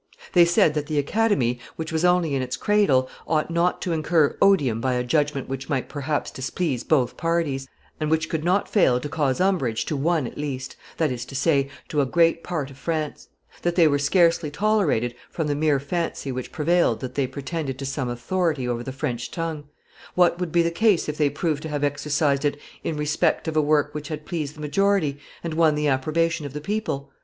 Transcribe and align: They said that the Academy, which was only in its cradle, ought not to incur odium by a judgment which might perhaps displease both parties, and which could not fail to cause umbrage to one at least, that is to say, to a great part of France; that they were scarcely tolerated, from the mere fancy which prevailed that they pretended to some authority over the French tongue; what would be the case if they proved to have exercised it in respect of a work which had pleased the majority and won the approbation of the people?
They 0.33 0.45
said 0.45 0.73
that 0.73 0.87
the 0.87 0.97
Academy, 0.97 1.59
which 1.75 1.91
was 1.91 2.03
only 2.03 2.33
in 2.33 2.41
its 2.41 2.57
cradle, 2.57 3.07
ought 3.27 3.51
not 3.51 3.83
to 3.83 3.91
incur 3.91 4.35
odium 4.41 4.81
by 4.81 4.95
a 4.95 5.03
judgment 5.03 5.47
which 5.47 5.69
might 5.69 5.89
perhaps 5.89 6.31
displease 6.31 6.83
both 6.83 7.17
parties, 7.17 7.67
and 7.99 8.09
which 8.09 8.27
could 8.27 8.43
not 8.43 8.67
fail 8.67 8.99
to 8.99 9.07
cause 9.07 9.39
umbrage 9.39 9.85
to 9.85 9.95
one 9.95 10.25
at 10.25 10.39
least, 10.39 10.75
that 10.97 11.11
is 11.11 11.23
to 11.25 11.35
say, 11.35 11.69
to 11.89 12.01
a 12.01 12.07
great 12.07 12.43
part 12.43 12.71
of 12.71 12.79
France; 12.79 13.27
that 13.61 13.75
they 13.75 13.87
were 13.87 13.99
scarcely 13.99 14.49
tolerated, 14.49 15.13
from 15.29 15.45
the 15.45 15.53
mere 15.53 15.79
fancy 15.79 16.31
which 16.31 16.51
prevailed 16.51 16.99
that 17.01 17.13
they 17.13 17.27
pretended 17.27 17.77
to 17.77 17.85
some 17.85 18.09
authority 18.09 18.67
over 18.67 18.81
the 18.81 18.91
French 18.91 19.29
tongue; 19.29 19.65
what 20.15 20.39
would 20.39 20.51
be 20.51 20.63
the 20.63 20.71
case 20.71 21.07
if 21.09 21.17
they 21.19 21.29
proved 21.29 21.61
to 21.61 21.69
have 21.69 21.83
exercised 21.83 22.43
it 22.43 22.59
in 22.83 22.97
respect 22.97 23.47
of 23.47 23.55
a 23.55 23.61
work 23.61 23.93
which 23.93 24.07
had 24.07 24.25
pleased 24.25 24.55
the 24.55 24.61
majority 24.61 25.19
and 25.43 25.53
won 25.53 25.75
the 25.75 25.87
approbation 25.87 26.43
of 26.43 26.53
the 26.53 26.59
people? 26.59 27.11